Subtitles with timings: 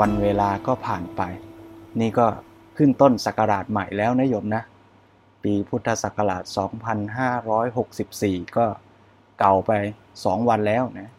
[0.00, 1.22] วันเวลาก็ผ่านไป
[2.00, 2.26] นี่ก็
[2.76, 4.62] ขึ้นต้นศักราชใหม่แล้วนะโยมนะ
[5.42, 6.44] ปีพุทธศักราช
[7.70, 8.66] 2564 ก็
[9.38, 9.70] เก่าไป
[10.12, 11.10] 2 วันแล้วนะ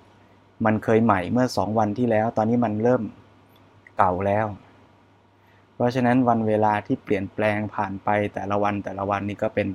[0.66, 3.04] มันเคยใหม่เมื่อ 2 วันที่แล้ว ตอนนี้มันเริ่ม
[3.98, 4.45] เก่าแล้ว
[5.76, 9.68] เพราะฉะนั้นวันเวลาที่เปลี่ยนแปลงผ่านไปแต่ละวันแต่ละวันนี่ก็เป็น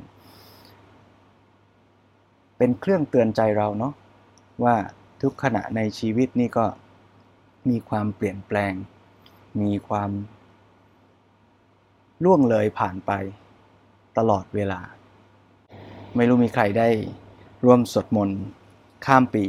[2.58, 3.92] เป็นเครื่องเตือนใจเราเนาะ
[4.64, 4.74] ว่า
[5.22, 6.66] ทุกขณะในชีวิตนี่ก็
[7.68, 8.72] มีความเปลี่ยนแปลง
[9.60, 10.10] มีความ
[12.24, 13.12] ล่วงเลยผ่านไป
[14.18, 14.80] ตลอดเวลา
[16.16, 16.88] ไม่รู้มีใครได้
[17.64, 18.40] ร่วมสวดมนต์
[19.06, 19.44] ข้ามปี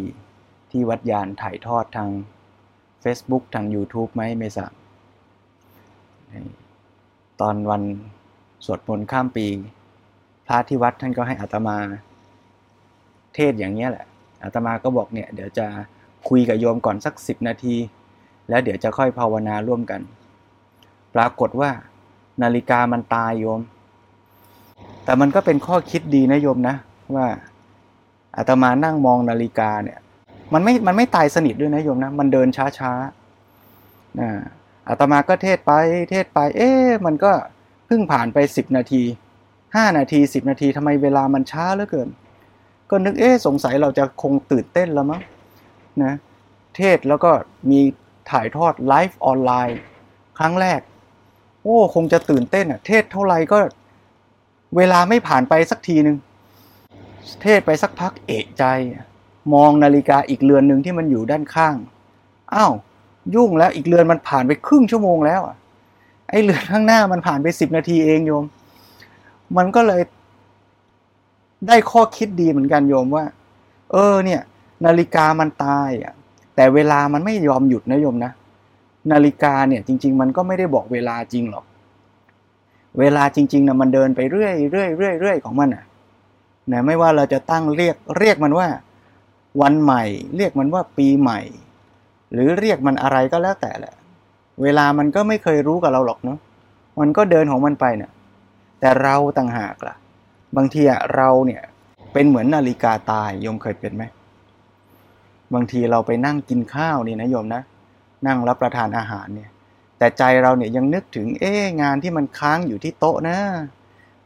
[0.71, 2.09] ที่วัดยานถ่ายทอดทาง
[3.03, 4.67] Facebook ทาง YouTube ไหมไม่ทรา
[7.41, 7.83] ตอนวัน
[8.65, 9.47] สวดมนต์ข้ามปี
[10.47, 11.77] พระที่วัดท่านก็ให้อัตมา
[13.35, 14.05] เทศอย่างนี้แหละ
[14.43, 15.65] อาตมาก็บอกเนี่ย เดี๋ยวจะ
[16.29, 17.75] คุยกับโยมก่อนสักสิบนาที
[18.49, 20.01] แล้วเดี๋ยวจะค่อยภาวนาร่วมกัน
[21.15, 21.69] ปรากฏว่า
[22.41, 23.61] นาฬิกามันตายโยม
[25.03, 26.75] แต่มันก็เป็นข้อคิดดีนะโยมนะ
[27.15, 27.27] ว่า
[28.37, 29.99] อาตมานั่งมองนาฬิกาเนี่ย
[30.53, 32.91] มันไม่มันไม่ตายสนิทด้วยนะโยมนะ มันเดินช้าช้า
[34.19, 34.29] นะ
[34.87, 35.71] อาตมาก็เทศไป
[36.11, 37.31] เทศไป เอ๊ะมันก็
[37.87, 39.03] เพิ่งผ่านไปสิบนาที
[39.75, 42.09] ห้านาทีสิบนาทีทำไมเวลามันช้าเหลือเกิน
[42.89, 45.21] ก็นึกเอ๊ะสงสัยเราจะคงตื่นเต้นแล้วมั้ง
[46.03, 46.13] นะ
[46.75, 47.31] เทศแล้วก็
[47.71, 47.81] มี
[48.31, 49.79] ถ่ายทอดไลฟ์ออนไลน์
[50.39, 50.79] ครั้งแรก
[51.63, 53.57] โอ้ คงจะตื่นเต้นอะเทศเท่าไหร่ก็
[54.77, 56.17] เวลาไม่ผ่านไปสักทีหนึ่ง
[57.41, 58.63] เทศไปสักพักเอกใจ
[59.53, 61.75] มองนาฬิกาอีกเรือนหนึ่งที่มันอยู่ด้านข้าง
[62.53, 62.73] อ้าว
[63.35, 65.55] ยุ่งแล้วอีกเรือนมันผ่านไปครึ่งชั่วโมงแล้วอะ
[66.29, 68.45] ไอ้เรือนข้างหน้ามันผ่านไปสิบนาทีเองโยม
[69.57, 70.01] มันก็เลย
[71.67, 73.25] ได้ข้อคิดดีเหมือนกันโยมว่า
[73.91, 74.41] เออเนี่ย
[74.85, 76.13] นาฬิกามันตายอะ
[76.57, 78.31] แต่เวลามันไม่ยอมหยุดนะโยมนะ
[79.11, 81.65] นาฬิกาเนี่ยจริง ๆ มันก็ไม่ได้บอกเวลาจริงหรอก
[82.99, 85.83] เวลาจริงๆนะมันเดินไปเรื่อยเรื่อยเรื่อยเรื่อยของมันอะ
[86.71, 88.67] นะไม่ว่าเราจะตั้งเรียกเรียกมันว่า
[89.61, 90.03] วันใหม่
[90.35, 91.39] เรียกมันว่าปีใหม่
[92.33, 93.95] หรือเรียกมันอะไรก็แล้วแต่แหละ
[94.63, 96.39] เวลามันก็ไม่เคยรู้กับเราหรอกเนาะ
[96.99, 98.11] มันก็เดินของมันไปเนี่ย
[98.79, 99.95] แต่เราต่างหากล่ะ
[100.55, 101.61] บางทีอะเราเนี่ย
[102.13, 104.03] เป็นเหมือนนาฬิกาตายโยมเคยเป็นไหม
[105.53, 107.61] บางทีเราไปนั่งกินข้าวนี่นะโยมนะ
[108.27, 109.49] นั่งรับประทานอาหารเนี่ย
[109.97, 113.37] แต่ใจเราเนี่ยยังนึกถึงเอ๊งานที่มันค้างอยู่ที่โต๊ะนะ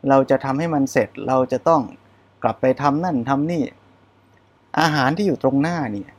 [0.09, 1.81] เราจะทำให้มันเสร็จเราจะต้อง
[2.43, 3.63] กลับไปทำนั่นทำนี่
[4.79, 6.09] อาหารที่อยู่ตรงหน้าเนี่ย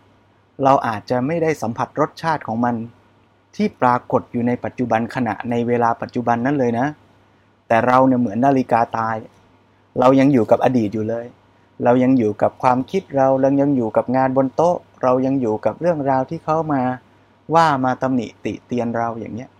[0.64, 2.74] เราอาจจะไม่ได้สัมผัสรสชาติของมัน
[3.56, 6.86] ที่ปรากฏอยู่ในปัจจุบันขณะในเวลาปัจจุบันนั้นเลยนะ
[7.68, 9.16] แต่เราเนี่ยเหมือนนาฬิกาตาย
[10.00, 11.26] เรายังอยู่กับอดีตอยู่เลย
[11.84, 16.82] เรายังอยู่กับความคิดเราเรายังอยู่กับงานบนโต๊ะ เรายังอยู่กับเรื่องราวที่เขามา
[17.54, 19.50] ว่ามาตำหนิติเตียนเราอย่างเนี้ย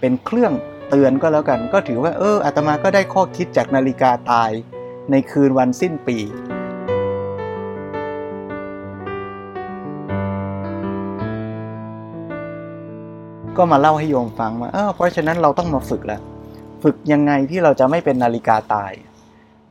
[0.00, 0.52] เป็นเครื่อง
[0.90, 4.50] เตือนก็แล้วกัน ก็ถือว่าเอออาตมาก็ได้ข้อคิดจากนาฬิกาตาย
[5.10, 6.18] ในคืนวันสิ้นปี
[13.56, 16.20] ก็มาเล่าให้โยมฟังว่าเออเพราะฉะนั้นเราต้องมาฝึกแล้ว
[16.82, 18.92] ฝึกยังไงที่เราจะไม่เป็นนาฬิกาตาย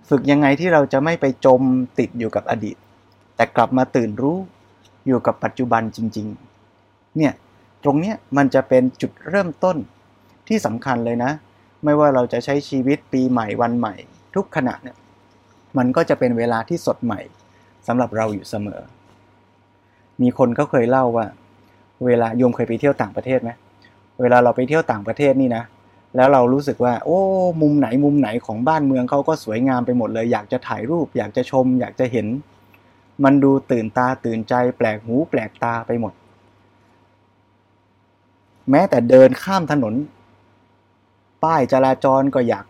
[0.09, 1.61] ฝึกยังไงที่เราจะไม่ไปจม
[1.99, 2.77] ติดอยู่กับอดีต
[3.35, 4.37] แต่กลับมาตื่นรู้
[5.07, 6.27] อยู่กับปัจจุบันจริง
[6.71, 7.33] ๆ เนี่ย
[7.83, 9.77] ตรงเนี้ยมันจะเป็นจุดเริ่มต้น
[10.47, 11.31] ที่สำคัญเลยนะ
[11.83, 13.95] ไม่ว่าเราจะใช้ชีวิตปีใหม่วันใหม่
[14.35, 14.97] ทุกขณะเนี่ย
[15.77, 17.21] มันก็จะเป็นเวลาที่สดใหม่
[17.87, 18.81] สำหรับเราอยู่เสมอ
[20.21, 21.25] มีคนเขาเคยเล่าว่า
[22.05, 23.51] เวลาโยมเคยไปเที่ยวต่างประเทศไหม
[24.21, 25.63] เวลาเราไปเที่ยวต่างประเทศนี่นะ
[26.15, 27.19] แล้วเรารู้สึกว่า โอ้
[27.61, 32.27] มุมไหนมุมไหนของบ้านเมืองเขาก็สวยงามไปหมดเลย อยากจะถ่ายรูป อยากจะชม อยากจะเห็น
[33.23, 36.13] มันดูตื่นตาตื่นใจ แปลกหูแปลกตาไปหมด
[38.71, 39.93] แม้แต่เดินข้ามถนน
[41.43, 42.65] ป้ายจราจรก็อยาก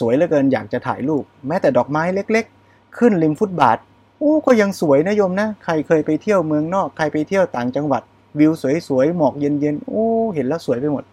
[0.00, 3.78] สวยเหลือเกินอยากจะถ่ายรูป แม้แต่ดอกไม้เล็กๆ ขึ้นริมฟุตบาท
[4.18, 8.02] โอ้ก็ยังสวยนะโยมนะ ใครเคยไปเที่ยวเมืองนอก ใครไปเที่ยวต่างจังหวัด
[8.38, 8.52] วิว
[8.88, 11.04] สวยๆหมอกเย็นๆโอ้เห็นแล้วสวยไปหมด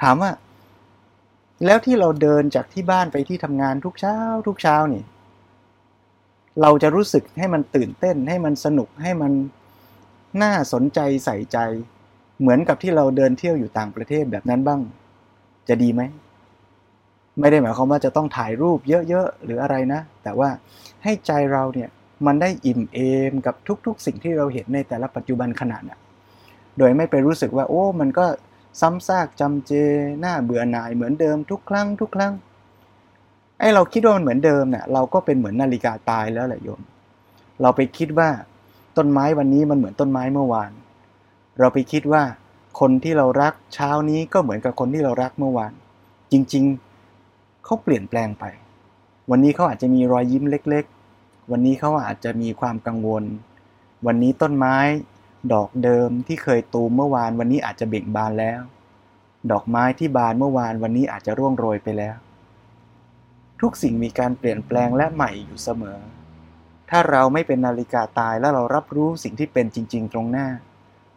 [0.00, 0.30] ถามว่า
[1.64, 4.16] แล้วที่เราเดินจากที่บ้านไปที่ทำงานทุกเช้า
[4.46, 5.02] ทุกเช้านี่
[6.62, 9.32] เราจะรู้สึกให้มันตื่นเต้น ให้มันสนุกให้มัน
[10.42, 11.58] น่าสนใจใส่ใจ
[12.40, 14.80] เหมือนกับที่เราเดินเที่ยวอยู่ต่างประเทศแบบนั้นบ้าง
[15.68, 16.02] จะดีไหม
[17.40, 20.50] ไม่ได้หมายความว่าจะต้องถ่ายรูปเยอะๆหรืออะไรนะ แต่ว่า
[21.04, 21.88] ให้ใจเราเนี่ย
[22.26, 22.98] มันได้อิ่มเอ
[23.30, 23.54] มกับ
[23.86, 25.98] ทุกๆ สิ่งที่เราเห็นในแต่ละปัจจุบันขนาดน่ะ
[26.78, 28.26] โดยไม่ไปรู้สึกว่า โอ้ มันก็
[28.80, 29.72] ซ้ำซากจำเจ
[30.20, 32.32] หน้าเบื่อหน่ายเหมือนเดิมทุกครั้งทุกครั้ง
[33.58, 36.82] ไอ้เราคิดว่ามันเหมือนเดิมเนี่ยเราก็เป็นเหมือนนาฬิกาตายแล้วแหละโยม
[37.62, 38.28] เราไปคิดว่า
[38.96, 40.70] ต้นไม้วันนี้มันเหมือนต้นไม้เมื่อวาน
[41.58, 42.22] เราไปคิดว่า
[42.80, 45.72] คนที่เรารักเช้านี้ก็เหมือนกับคนที่เรารักเมื่อวาน
[46.32, 48.44] จริงๆเขาเปลี่ยนแปลงไป
[49.30, 50.84] วันนี้เขาอาจจะมีรอยยิ้มเล็ก
[51.18, 53.24] ๆ วันนี้เขาอาจจะมีความกังวล
[54.06, 54.76] วันนี้ต้นไม้
[55.52, 58.60] ดอกเดิมที่เคยตูมเมื่อวาน วันนี้อาจจะเบ่งบานแล้ว
[59.52, 62.16] ดอกไม้ที่บานเมื่อวาน วันนี้อาจจะร่วงโรยไปแล้ว
[63.60, 65.98] ทุกสิ่งมีการเปลี่ยนแปลงและใหม่อยู่เสมอ
[66.90, 70.48] ถ้าเราไม่เป็นนาฬิกาตายแล้วเรารับรู้สิ่งที่เป็นจริง ๆ ตรงหน้า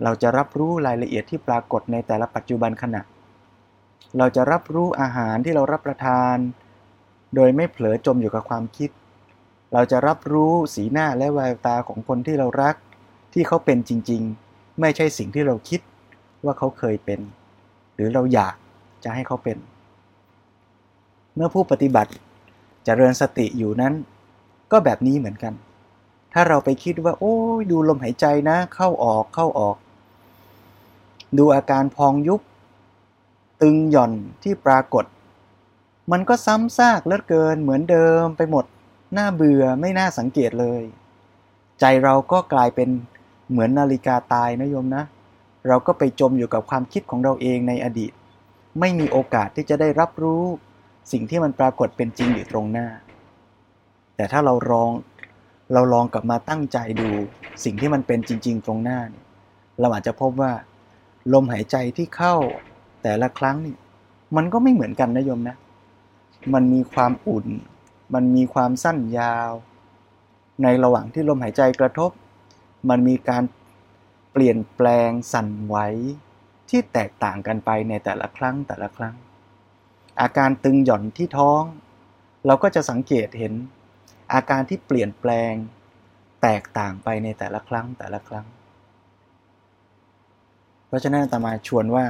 [0.03, 3.01] เราจะรับรู้รายละเอียดที่ปรากฏในแต่ละปัจจุบันขณะ
[4.17, 6.37] เราจะรับรู้อาหารที่เรารับประทาน
[7.35, 8.89] โดยไม่เผลอจมอยู่กับความคิด
[9.73, 12.75] เราจะรับรู้สีหน้าและแววตาของคนที่เรารัก
[13.33, 14.21] ที่เขาเป็นจริง
[14.51, 15.81] ๆ ไม่ใช่สิ่งที่เราคิด
[16.45, 17.19] ว่าเขาเคยเป็น
[17.95, 18.55] หรือเราอยาก
[19.03, 19.57] จะให้เขาเป็น
[21.35, 22.11] เมื่อผู้ปฏิบัติ
[22.89, 23.93] จเจริญสติอยู่นั้น
[24.71, 25.53] ก็แบบนี้เหมือนกัน
[26.33, 29.75] ถ้าเราไปคิดว่า โอ้ยดูลมหายใจนะ เข้าออกเข้าออก
[31.37, 32.41] ดูอาการพองยุบ
[33.61, 34.13] ตึงหย่อน
[34.43, 35.05] ที่ปรากฏ
[36.11, 38.65] มันก็ซ้ำซากเลือเกินเหมือนเดิมไปหมด
[39.17, 40.83] น่าเบื่อไม่น่าสังเกตเลย
[41.79, 42.89] ใจเราก็กลายเป็น
[43.49, 45.03] เหมือนนาฬิกาตายนะโยมนะ
[45.67, 48.11] เราก็ไปจมอยู่กับความคิดของเราเองในอดีต
[48.79, 50.43] ไม่มีโอกาสที่จะได้รับรู้
[51.11, 52.87] สิ่งที่มันปรากฏเป็นจริงอยู่ตรงหน้า
[54.15, 54.91] แต่ถ้าเราลอง
[55.73, 57.09] เราลองกลับมาตั้งใจดู
[57.63, 59.25] สิ่งที่มันเป็นจริง ๆ ตรงหน้าเนี่ย
[59.79, 60.51] เราอาจจะพบว่า
[61.33, 62.35] ลมหายใจที่เข้า
[63.03, 63.75] แต่ละครั้งนี่
[64.35, 65.55] มันก็ไม่เหมือนกันนะโยมนะ
[66.53, 67.47] มันมีความอุ่น
[68.13, 69.51] มันมีความสั้นยาว
[70.63, 72.11] ในระหว่างที่ลมหายใจกระทบ
[72.89, 73.43] มันมีการ
[74.31, 75.77] เปลี่ยนแปลงสั่นไหว
[76.69, 79.15] ที่แตกต่างกันไปในแต่ละครั้งแต่ละครั้ง
[80.21, 81.63] อาการตึงหย่อนที่ท้อง
[82.45, 83.53] เราก็จะสังเกตเห็น
[84.33, 85.53] อาการที่เปลี่ยนแปลง
[86.41, 88.45] แตกต่างไปในแต่ละครั้งแต่ละครั้ง
[90.87, 92.05] เพราะฉะนั้นตมาชวนว่า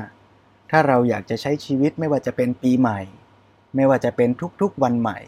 [0.71, 2.99] ถ้าเราอยากจะใช้ชีวิตไม่ว่าจะเป็นปีใหม่
[3.75, 4.29] ไม่ว่าจะเป็น
[4.61, 5.19] ทุกๆวันใหม่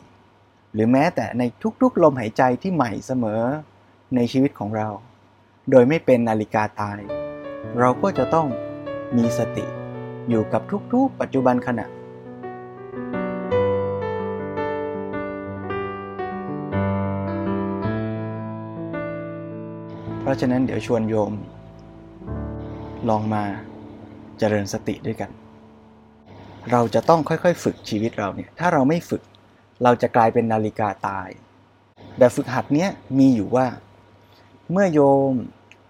[0.74, 1.44] หรือแม้แต่ใน
[1.82, 3.42] ทุกๆลมหายใจที่ใหม่เสมอ
[4.16, 4.90] ในชีวิตของเรา
[5.72, 7.00] โดยไม่เป็นนาฬิกาตาย
[7.80, 8.48] เราก็จะต้อง
[9.18, 9.66] มีสติ
[10.30, 10.62] อยู่กับ
[10.94, 11.86] ทุกๆปัจจุบันขณะ
[20.24, 21.34] เพราะฉะนั้นเดี๋ยวชวนโยม
[23.10, 23.44] ลองมา
[24.40, 25.32] เจริญสติด้วยกัน
[26.72, 29.22] เราจะต้องค่อยๆ ฝึกชีวิตเราเนี่ย ถ้าเราไม่ฝึก
[29.84, 31.30] เราจะกลายเป็นนาฬิกาตาย
[32.18, 32.90] แบบฝึกหัดเนี้ย
[33.20, 33.68] มีอยู่ว่า
[34.72, 35.02] เมื่อโย
[35.32, 35.34] ม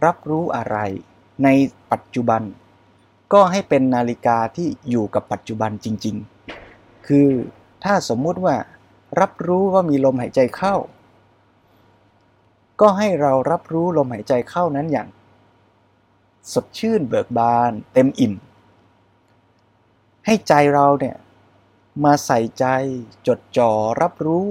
[0.05, 0.77] รับรู้อะไร
[1.43, 1.49] ใน
[1.91, 2.41] ปัจจุบัน
[3.33, 6.15] ก็ให้เป็นนาฬิกาที่อยู่กับปัจจุบันจริง
[6.61, 7.29] ๆ คือ
[7.83, 8.55] ถ้าสมมุติว่า
[9.19, 10.75] รับรู้ว่ามีลมหายใจเข้า
[12.81, 15.07] ก็ให้เรารับรู้ลมหายใจเข้านั้นอย่าง
[16.53, 18.33] สดชื่นเบิกบานเต็มอิ่ม
[20.25, 21.15] ให้ใจเราเนี่ย
[22.05, 22.65] มาใส่ใจ
[23.27, 24.47] จดจ่อรับรู้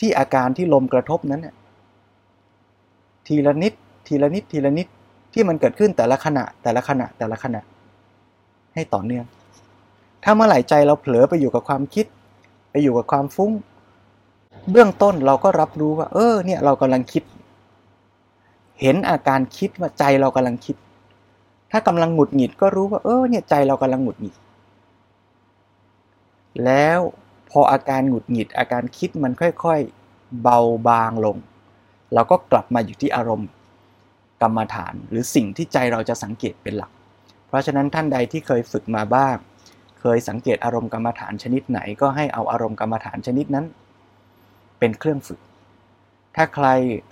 [0.00, 1.56] ที่อาการที่ลมกระทบนั้นเนี่ย
[3.26, 3.72] ทีละนิด
[4.06, 4.86] ทีละนิด ทีละนิด
[5.34, 7.60] ที่มันเกิดขึ้นแต่ละขณะ แต่ละขณะแต่ละขณะ
[8.74, 9.24] ให้ต่อเนื่อง
[10.24, 12.06] ถ้าเมื่อไหร่ใจเราเผลอไปอยู่กับความคิด
[12.70, 13.52] ไปอยู่กับความฟุ้ง
[14.70, 17.22] เบื้องต้นเราก็รับรู้ว่า เออ เนี่ยเรากำลังคิด
[18.80, 20.76] เห็นอาการคิดว่าใจเรากำลังคิด
[21.70, 24.34] ถ้ากำลังหงุดหงิดก็รู้ว่า เออ เนี่ยใจเรากำลังหงุดหงิด
[26.64, 27.00] แล้ว
[27.50, 31.36] พออาการหงุดหงิด อาการคิดมันค่อยๆ เบาบางลง
[32.14, 33.48] เราก็กลับมาอยู่ที่อารมณ์
[34.42, 36.90] กรรมฐาน หรือสิ่งที่ใจเราจะสังเกตเป็นหลัก
[37.48, 39.36] เพราะฉะนั้นท่านใดที่เคยฝึกมาบ้าง
[40.00, 43.66] เคยสังเกตอารมณ์กรรมฐานชนิดไหน ก็ให้เอาอารมณ์กรรมฐานชนิดนั้น
[44.78, 45.40] เป็นเครื่องฝึก
[46.36, 46.66] ถ้าใคร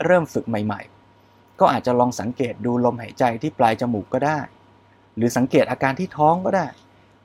[0.04, 4.40] เริ่มฝึกใหม่ๆ ก็อาจจะลองสังเกตดูลมหายใจที่ปลายจมูกก็ได้
[5.16, 6.66] หรือสังเกตอาการที่ท้องก็ได้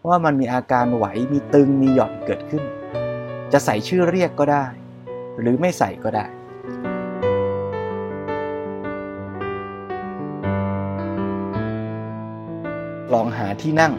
[0.08, 2.64] ว่ามันมีอาการไหวมีตึงมีหย่อนเกิดขึ้น
[3.52, 4.66] จะใส่ชื่อเรียกก็ได้
[5.40, 6.26] หรือไม่ใส่ก็ได้
[13.14, 13.94] ลองหาที่นั่ง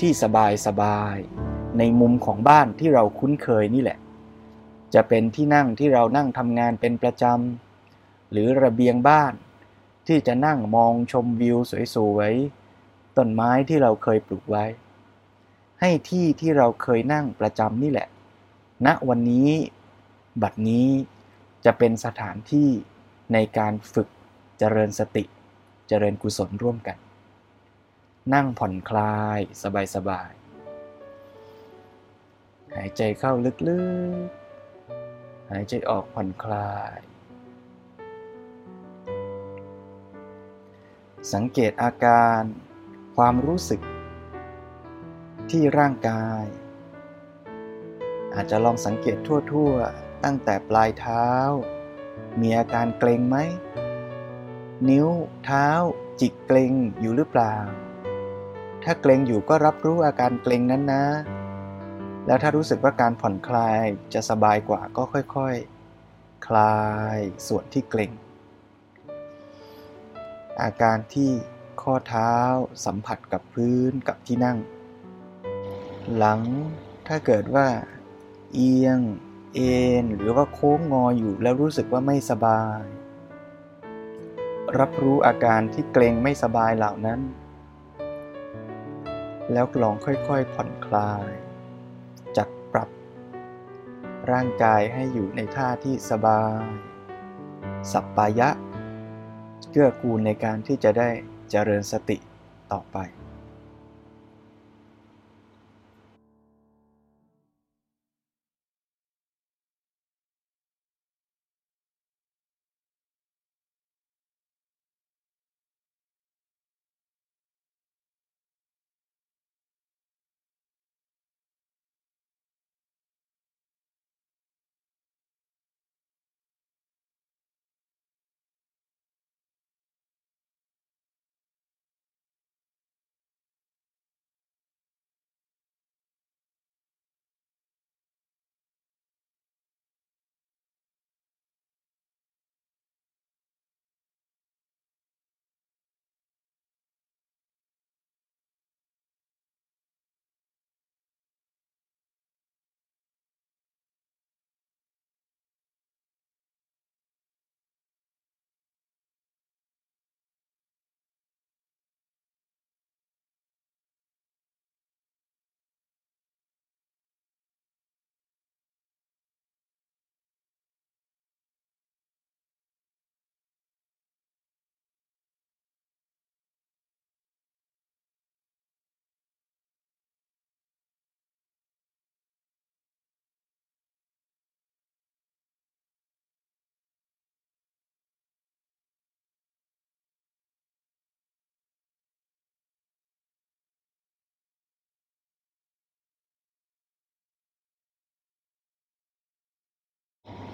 [0.00, 1.16] ที่สบายสบาย
[1.78, 3.98] ในมุมของบ้านที่เราคุ้นเคยนี่แหละ
[4.94, 9.34] จะเป็นที่นั่งที่เรานั่งทำงานเป็นประจำ หรือระเบียงบ้าน
[10.06, 11.58] ที่จะนั่งมองชมวิว
[11.96, 14.64] สวยๆ ต้นไม้ที่เราเคยปลูกไว้
[15.80, 18.08] ให้ที่ที่เราเคยนั่งประจำนี่แหละ
[18.86, 19.50] ณวันนี้
[20.42, 20.88] บัดนี้
[21.64, 22.70] จะเป็นสถานที่
[23.32, 24.08] ในการฝึก
[24.58, 25.24] เจริญสติ
[25.88, 26.98] เจริญกุศลร่วมกัน
[28.34, 29.40] นั่งผ่อนคลาย
[29.94, 33.32] สบายๆหายใจเข้า
[33.68, 33.78] ลึ
[34.26, 34.39] กๆ
[35.52, 36.98] หายใจออกผ่อนคลาย
[41.32, 42.42] สังเกตอาการ
[43.16, 43.80] ความรู้สึก
[45.50, 46.44] ที่ร่างกาย
[48.34, 51.28] อาจจะลองสังเกตทั่วๆ ตั้งแต่ปลายเท้า
[52.40, 53.36] มีอาการเกร็งไหม
[54.88, 55.08] นิ้ว
[55.44, 55.68] เท้า
[56.20, 57.54] จิกเกร็งอยู่หรือเปล่า
[58.84, 61.04] ถ้าเกร็งอยู่ก็รับรู้อาการเกร็งนั้นนะ
[62.26, 63.82] แล้วถ้ารู้สึกว่าการผ่อนคลาย
[64.14, 66.78] จะสบายกว่าก็ค่อยๆคลา
[67.16, 68.12] ยส่วนที่เกร็ง
[70.62, 71.30] อาการที่
[71.82, 72.34] ข้อเท้า
[72.84, 74.58] สัมผัสกับพื้นกับที่นั่ง
[76.16, 76.40] หลัง
[77.08, 77.66] ถ้าเกิดว่า
[78.54, 79.00] เอียง
[79.54, 82.82] เอ็นหรือว่าโค้งงออยู่แล้วรู้สึกว่าไม่สบาย
[84.78, 87.20] รับรู้อาการที่เกรงไม่สบายเหล่านั้น
[89.52, 91.30] แล้วลองค่อยๆผ่อนคลาย
[94.32, 96.62] ร่างกายให้อยู่ในท่าที่สบาย
[97.92, 98.48] สัปปายะ
[99.70, 101.08] เกื้อกูลในการที่จะได้
[101.50, 102.16] เจริญสติ
[102.72, 103.19] ต่อไป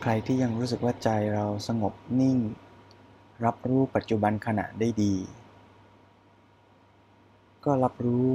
[0.09, 2.39] รที่ยังรู้สึกว่าใจเราสงบนิ่ง
[3.45, 5.15] รับรู้ปัจจุบันขณะได้ดี
[7.65, 8.29] ก็รับรู้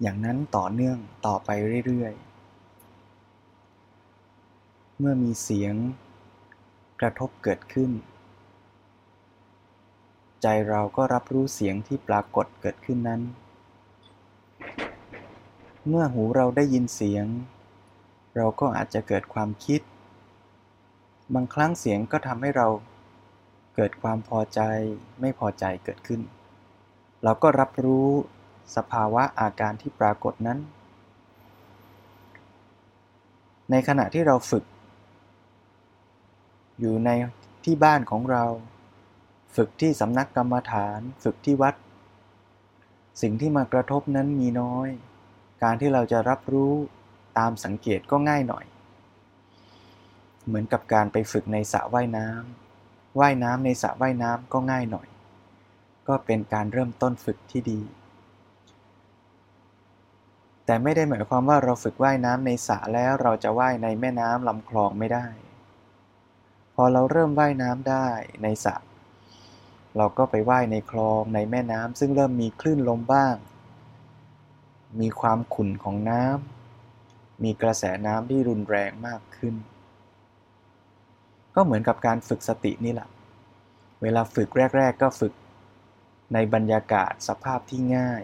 [0.00, 1.50] อย่างนั้นต่อเนื่องต่อไป
[1.86, 5.74] เรื่อยๆ เมื่อมีเสียง
[7.00, 7.90] กระทบเกิดขึ้น
[10.42, 13.20] ใจเราก็รับรู้เสียงที่ปรากฏเกิดขึ้นนั้น
[15.88, 17.26] เมื่อหูเราได้ยินเสียง
[18.36, 19.80] เราก็อาจจะเกิดความคิด
[21.34, 22.68] บางครั้งเสียงก็ทำให้เรา
[23.74, 24.60] เกิดความพอใจ
[25.20, 26.20] ไม่พอใจเกิดขึ้น
[27.24, 28.08] เราก็รับรู้
[28.76, 30.58] สภาวะอาการที่ปรากฏนั้น
[33.70, 34.64] ในขณะที่เราฝึก
[36.80, 37.10] อยู่ใน
[37.64, 38.44] ที่บ้านของเรา
[39.56, 41.74] ฝึกที่สำนักกรรมฐาน ฝึกที่วัด
[43.22, 44.88] สิ่งที่มากระทบนั้นมีน้อย
[45.62, 46.72] การที่เราจะรับรู้
[47.38, 48.64] ตามสังเกตก็ง่ายหน่อย
[50.46, 55.08] เหมือนกับการไปฝึกในสระว่ายน้ำว่ายน้ำในสระว่ายน้ำก็ง่ายหน่อย
[56.08, 57.80] ก็เป็นการเริ่มต้นฝึกที่ดี
[60.64, 65.26] แต่ไม่ได้หมายความว่าเราฝึกว่ายน้ำในสระแล้วเราจะว่ายในแม่น้ำลำคลองไม่ได้
[66.74, 68.08] พอเราเริ่มว่ายน้ำได้
[68.42, 68.76] ในสระ
[69.96, 73.34] เราก็ไปว่ายในคลองในแม่น้ำซึ่งเริ่มมีคลื่นลมบ้าง
[75.00, 79.54] มีความขุ่นของน้ำมีกระแสน้ำที่รุนแรงมากขึ้น
[81.54, 83.08] ก็เหมือนกับการฝึกสตินี่แหละ
[84.02, 85.32] เวลาฝึกแรก ๆ ก็ฝึก
[86.32, 88.22] ในบรรยากาศสภาพที่ง่าย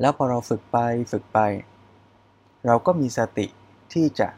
[0.00, 0.78] แล้วพอเราฝึกไป
[1.12, 1.38] ฝึกไป
[2.66, 3.46] เราก็มีสติ
[3.92, 4.28] ที่จะ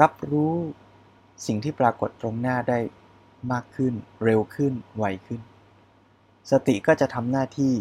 [0.00, 0.54] รับรู้
[1.46, 2.78] สิ่งที่ปรากฏตรงหน้าได้
[3.52, 5.40] มากขึ้น เร็วขึ้น ไวขึ้น
[6.50, 7.74] สติก็จะทำหน้าที่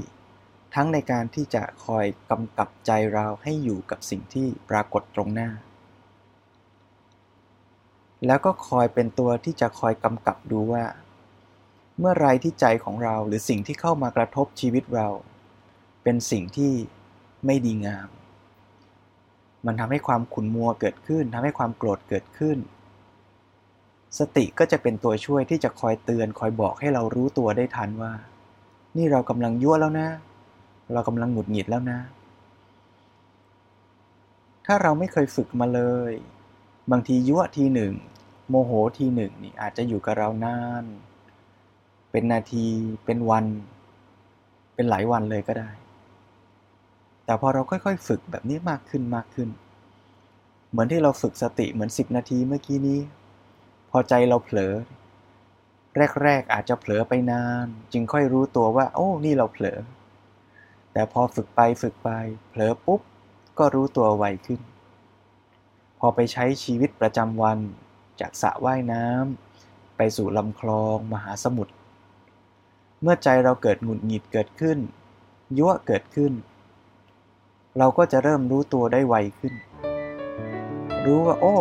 [0.76, 5.50] ทั้งในการที่จะคอยกำกับใจเราให้อยู่กับสิ่งที่ปรากฏตรงหน้า
[8.26, 10.84] แล้วก็คอยเป็นตัวที่จะคอยกำกับดูว่า
[12.00, 15.08] เมื่อไรที่ใจของเราหรือสิ่งที่เข้ามากระทบชีวิตเรา
[16.04, 16.72] เป็นสิ่งที่
[17.46, 18.08] ไม่ดีงาม
[19.66, 22.58] มันทำให้ความขุ่นมัวเกิดขึ้นทำให้ความโกรธเกิดขึ้น
[24.20, 28.14] สติก็จะเป็นตัวช่วยที่จะคอยเตือนคอยบอกให้เรารู้ตัวได้ทันว่า
[28.98, 30.10] นี่เรากำลังยั่วแล้วนะ
[30.94, 32.00] เรากำลังหงุดหงิดแล้วนะ
[34.66, 36.12] ถ้าเราไม่เคยฝึกมาเลย
[36.92, 37.94] บางทียั่วทีหนึ่ง
[38.50, 40.84] โมโหทีหนึ่งนี่อาจจะอยู่กับเรานาน
[42.12, 42.66] เป็นนาที
[43.06, 43.46] เป็นวัน
[44.76, 45.70] เป็นหลายวันเลยก็ได้
[47.26, 49.50] แต่พอเราค่อย ๆ ฝึกแบบนี้มากขึ้นมากขึ้น
[50.70, 53.00] เหมือนที่เราฝึกสติเหมือนสิบนาทีเมื่อกี้นี้
[53.92, 54.74] พอใจเราเผลอ
[56.24, 59.80] แรก ๆ อาจจะเผลอไปนาน จึงค่อยรู้ตัวว่า โอ้ นี่เราเผลอ
[60.94, 62.10] แต่พอฝึกไปฝึกไป
[62.50, 63.02] เผลอปุ๊บ
[63.58, 64.60] ก็รู้ตัวไวขึ้น
[66.00, 67.60] พอไปใช้ชีวิตประจำวัน
[68.20, 71.74] จากสระว่ายน้ำไปสู่ลำคลองมหาสมุทร
[73.02, 74.78] เมื่อใจเราเกิดหงุดหงิดเกิดขึ้น
[75.58, 76.34] ยั่วเกิดขึ้น
[77.78, 79.54] เราก็จะเริ่มรู้ตัวได้ไวขึ้น
[81.06, 81.56] รู้ว่า โอ้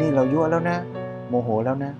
[0.00, 0.78] นี่เรายั่วแล้วนะ
[1.28, 1.92] โมโหแล้วนะ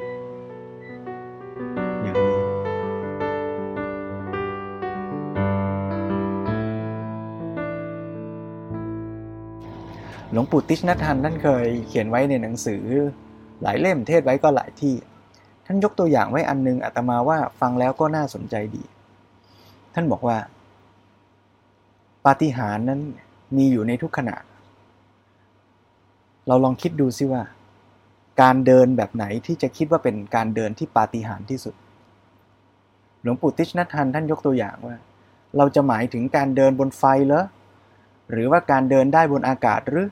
[10.37, 12.83] ลวงปู่ติชนัทันท่านเคยเขียนไว้ในหนังสือ
[13.63, 14.95] หลายเล่มเทศไว้ก็หลายที่
[15.67, 18.85] ท่านยกตัวอย่างไว้อันนึงอาตมาว่าฟังแล้วก็น่าสนใจดี
[19.95, 20.39] ท่านบอกว่า
[22.27, 23.01] ปาฏิหาริย์นั้น
[23.57, 24.37] มีอยู่ในทุกขณะ
[26.49, 27.43] เราลองคิดดูซิว่า
[28.43, 31.75] การเดินแบบไหนที่จะคิดว่าเป็นการเดินที่ปาฏิหาริย์ที่สุด
[33.23, 34.97] หลวงปู่ติชนัทันท่านยกตัวอย่างว่า
[35.57, 37.45] เราจะหมายถึงการเดินบนไฟเหรอ
[38.31, 40.07] หรือว่าการเดินได้บนอากาศหรือ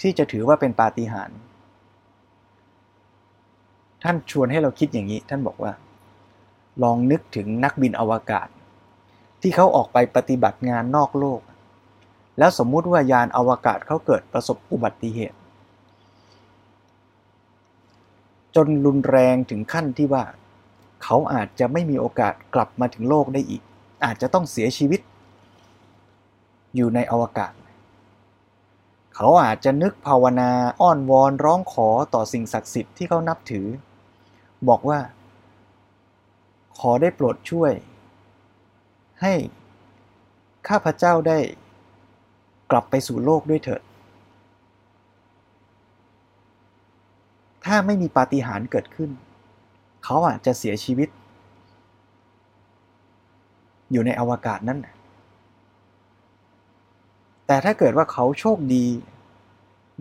[0.00, 1.38] ที่จะถือว่าเป็นปาฏิหาริย์
[4.02, 5.72] ท่านชวนให้เราคิดอย่างนี้ ท่านบอกว่า
[6.82, 8.48] ลองนึกถึงนักบินอวกาศ
[9.40, 11.40] ที่เขาออกไปปฏิบัติงานนอกโลก
[12.38, 15.38] แล้วสมมุติว่ายานอวกาศเขาเกิดประสบอุบัติเหตุ
[18.54, 20.24] จนรุนแรงถึงขั้นที่ว่า
[21.02, 23.62] เขาอาจจะไม่มีโอกาสกลับมาถึงโลกได้อีก
[24.04, 25.00] อาจจะต้องเสียชีวิต
[26.76, 27.52] อยู่ในอวกาศ
[29.18, 30.50] เขาอาจจะนึกภาวนา
[30.80, 33.66] อ้อนวอนร้องขอต่อสิ่งศักดิ์สิทธิ์ที่เขานับถือ
[34.68, 34.98] บอกว่า
[36.78, 37.72] ขอได้โปรดช่วย
[39.22, 39.34] ให้
[40.68, 41.38] ข้าพเจ้าได้
[42.70, 43.82] กลับไปสู่โลกด้วยเถิด
[47.64, 49.10] ถ้าไม่มีปาฏิหาริย์เกิดขึ้น
[50.04, 51.08] เขาอาจจะเสียชีวิต
[53.92, 54.80] อยู่ในอวกาศนั่น
[57.46, 58.86] แต่ถ้าเกิดว่าเขาโชคดี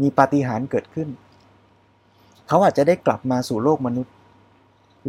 [0.01, 1.09] มีปาฏิหาริย์เกิดขึ้น
[2.47, 4.13] เขาอาจจะได้กลับมาสู่โลกมนุษย์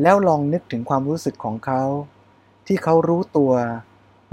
[0.02, 1.82] แล้วลองนึกถึงความรู้สึกของเขา
[2.66, 3.52] ที่เขารู้ตัว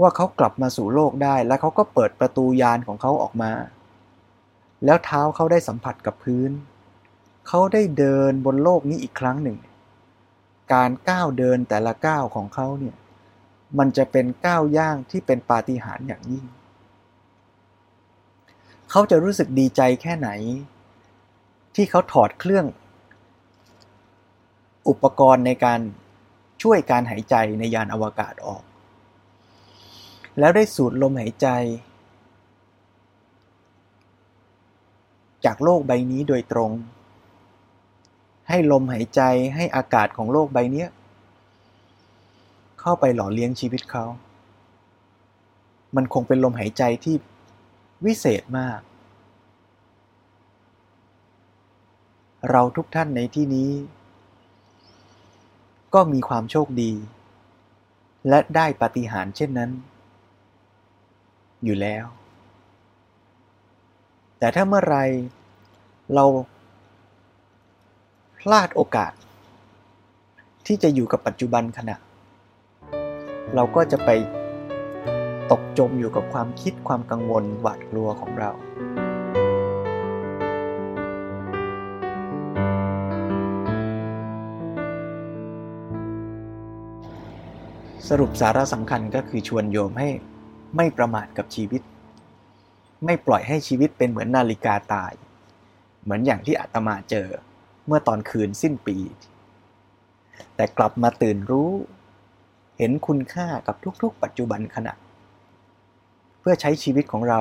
[0.00, 3.52] ว่าเขากลับมาสู่โลกได้ แล้วเขาก็เปิดประตูยานของเขาออกมา
[4.84, 6.50] แล้วเท้าเขาได้สัมผัสกับพื้น
[7.48, 9.58] เขาได้เดินบนโลกนี้อีกครั้งหนึ่ง
[10.74, 12.96] การก้าวเดินแต่ละก้าวของเขาเนี่ย
[13.78, 16.44] มันจะเป็นก้าวย่างที่เป็นปาฏิหาริย์อย่างยิ่ง
[18.96, 20.30] เขาจะรู้สึกดีใจแค่ไหน
[21.74, 22.66] ที่เขาถอดเครื่อง
[24.88, 25.80] อุปกรณ์ในการ
[26.62, 28.62] ช่วยการหายใจในยานอวกาศออก
[30.38, 31.48] แล้วได้สูดลมหายใจ
[35.44, 36.70] จากโลกใบนี้โดยตรง
[38.48, 39.22] ให้ลมหายใจ
[39.54, 40.86] ให้อากาศของโลกใบนี้
[42.80, 44.04] เข้าไปหล่อเลี้ยงชีวิตเขา
[45.96, 47.16] มันคงเป็นลมหายใจที่
[48.06, 48.80] วิเศษมาก
[52.50, 53.70] เราทุกท่านในที่นี้
[55.94, 56.92] ก็มีความโชคดี
[58.28, 59.70] และได้ปฏิหารเช่นนั้น
[61.64, 62.04] อยู่แล้ว
[64.38, 64.96] แต่ถ้าเมื่อไร
[66.14, 66.24] เรา
[68.38, 69.12] พลาดโอกาส
[70.66, 71.96] ที่จะอยู่กับปัจจุบันขณะ
[73.54, 74.10] เราก็จะไป
[75.52, 78.50] ตกจมอยู่กับความคิดความกังวลหวาดกลัวของเรา
[88.08, 90.08] สรุปสาระสำคัญก็คือชวนโยมให้
[90.76, 91.82] ไม่ประมาทกับชีวิต
[93.04, 95.12] ไม่ปล่อยให้ชีวิตเป็นเหมือนนาฬิกาตาย
[96.02, 97.28] เหมือนอย่างที่อาตมาเจอ
[97.86, 98.96] เมื่อตอนคืนสิ้นปี
[100.56, 101.70] แต่กลับมาตื่นรู้
[102.78, 104.94] เห็นคุณค่ากับทุกๆ ปัจจุบันขณะ
[106.46, 107.40] พื่อใช้ชีวิตของเรา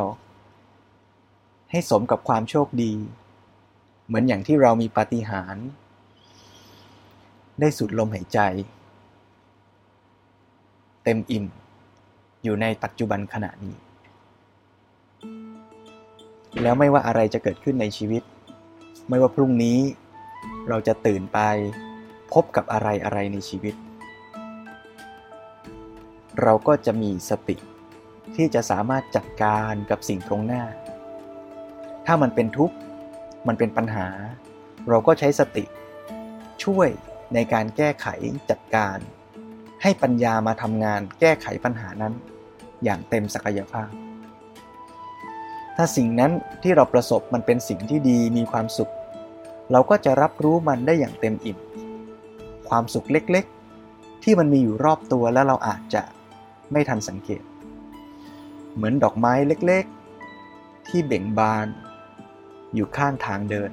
[1.72, 2.94] ให้สมกับความโชคดี
[4.06, 5.68] เหมือนอย่างที่เรามีปาฏิหาริย์
[7.60, 8.40] ได้สุดลมหายใจ
[11.04, 11.46] เต็มอิ่ม
[12.44, 13.76] อยู่ในปัจจุบันขณะนี้
[16.62, 18.24] แล้วไม่ว่าอะไรจะเกิดขึ้นในชีวิต
[19.10, 19.78] ไม่ว่าพรุ่งนี้
[20.70, 21.40] เราจะตื่นไป
[22.34, 23.76] พบกับอะไรอะไรในชีวิต
[26.42, 27.56] เราก็จะมีสติ
[28.36, 30.64] ที่จะสามารถจัดการกับสิ่งตรงหน้า
[32.06, 32.76] ถ้ามันเป็นทุกข์
[33.48, 34.08] มันเป็นปัญหา
[34.90, 35.66] เราก็ใช้สติ
[36.64, 36.90] ช่วย
[37.34, 38.08] ในการแก้ไข
[38.50, 38.98] จัดการ
[39.84, 42.14] ให้ปัญญามาทำงานแก้ไขปัญหานั้น
[42.84, 43.90] อย่างเต็มศักยภาพ
[45.76, 46.32] ถ้าสิ่งนั้น
[46.64, 48.94] ที่เราประสบมันเป็นสิ่งที่ดีมีความสุข
[49.72, 51.58] เราก็จะรับรู้มันได้อย่างเต็มอิ่ม
[52.70, 56.02] ความสุขเล็กๆ ที่มันมีอยู่รอบตัวแล้วเราอาจจะ
[56.72, 57.44] ไม่ทันสังเกต
[58.76, 61.68] เหมือนดอกไม้เล็กๆ ที่เบ่งบาน
[62.76, 63.72] อยู่ข้างทางเดิน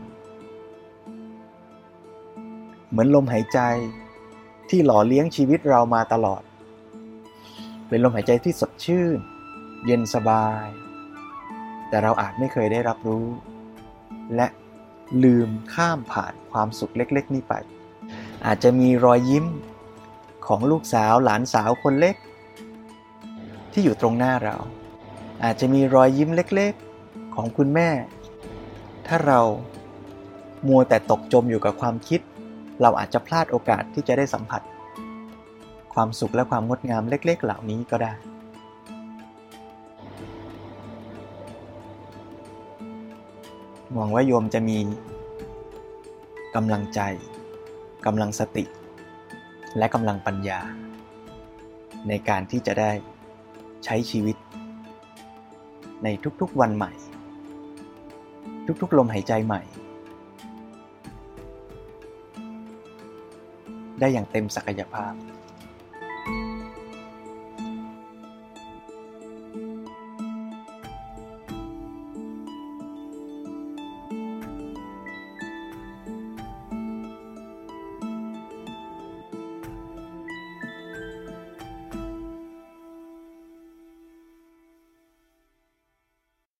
[2.91, 3.61] เหมือนลมหายใจ
[4.71, 6.43] ที่หล่อเลี้ยงชีวิตเรามาตลอด
[7.89, 9.19] เป็นลมหายใจที่สดชื่น
[9.87, 10.67] เย็นสบาย
[11.89, 13.27] แต่เราอาจไม่เคยได้รับรู้
[14.35, 14.47] และ
[15.25, 17.55] ลืมข้ามผ่านความสุขเล็ก ๆ นี้ไป
[18.47, 19.47] อาจจะมีรอยยิ้ม
[20.47, 22.17] ของลูกสาวหลานสาวคนเล็ก
[23.73, 24.57] ที่อยู่ตรงหน้าเรา
[25.45, 27.89] อาจจะมีรอยยิ้มเล็กๆ ของคุณแม่
[29.07, 29.41] ถ้าเรา
[30.69, 32.21] มัวแต่ตกจมอยู่กับความคิด
[32.83, 34.63] เราอาจจะพลาดโอกาสที่จะได้สัมผัส
[35.95, 38.13] ความสุขและความงดงามเล็ก ๆ เหล่านี้ก็ได้
[43.95, 44.79] หวังว่าโยมจะมี
[46.55, 47.01] กำลังใจ
[48.07, 48.65] กำลังสติ
[49.79, 50.61] และกำลังปัญญา
[52.09, 52.91] ในการที่จะได้
[53.85, 54.37] ใช้ชีวิต
[56.05, 56.09] ใน
[56.41, 56.93] ทุกๆวันใหม่
[58.83, 59.63] ทุกๆลมหายใจใหม่
[64.01, 65.13] ได้อย่างเต็มศักยภาพ